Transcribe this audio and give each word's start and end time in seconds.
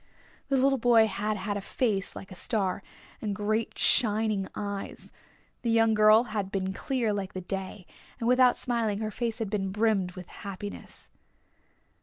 The 0.49 0.57
little 0.57 0.79
boy 0.79 1.05
had 1.05 1.37
had 1.37 1.57
a 1.57 1.61
face 1.61 2.15
like 2.15 2.31
a 2.31 2.35
star, 2.35 2.81
and 3.21 3.35
great 3.35 3.77
shining 3.77 4.47
eyes. 4.55 5.11
The 5.61 5.71
young 5.71 5.93
girl 5.93 6.23
had 6.23 6.51
been 6.51 6.73
clear 6.73 7.13
like 7.13 7.33
the 7.33 7.41
day, 7.41 7.85
and 8.19 8.27
without 8.27 8.57
smiling 8.57 8.97
her 9.01 9.11
face 9.11 9.37
had 9.37 9.51
been 9.51 9.71
brimmed 9.71 10.13
with 10.13 10.27
happiness. 10.29 11.07